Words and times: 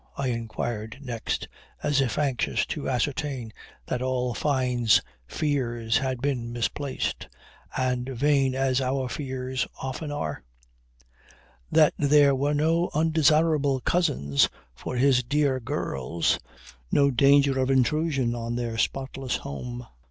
I 0.17 0.29
inquired 0.29 0.97
next 1.03 1.47
as 1.83 2.01
if 2.01 2.17
anxious 2.17 2.65
to 2.65 2.89
ascertain 2.89 3.53
that 3.85 4.01
all 4.01 4.33
Fyne's 4.33 4.99
fears 5.27 5.99
had 5.99 6.23
been 6.23 6.51
misplaced 6.51 7.27
and 7.77 8.09
vain 8.09 8.55
as 8.55 8.81
our 8.81 9.07
fears 9.07 9.67
often 9.79 10.11
are; 10.11 10.41
that 11.71 11.93
there 11.99 12.33
were 12.33 12.55
no 12.55 12.89
undesirable 12.95 13.79
cousins 13.81 14.49
for 14.73 14.95
his 14.95 15.21
dear 15.21 15.59
girls, 15.59 16.39
no 16.91 17.11
danger 17.11 17.59
of 17.59 17.69
intrusion 17.69 18.33
on 18.33 18.55
their 18.55 18.79
spotless 18.79 19.35
home. 19.35 19.85